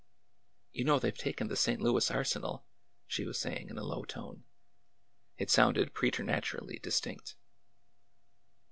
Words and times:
"You 0.73 0.83
know 0.83 0.97
they 0.97 1.11
've 1.11 1.17
taken 1.19 1.47
the 1.47 1.55
St. 1.55 1.79
Louis 1.79 2.09
Arsenal," 2.09 2.65
she 3.05 3.23
was 3.23 3.37
saying 3.37 3.69
in 3.69 3.77
a 3.77 3.83
low 3.83 4.03
tone. 4.03 4.45
It 5.37 5.51
sounded 5.51 5.93
preternaturally 5.93 6.79
distinct. 6.79 7.35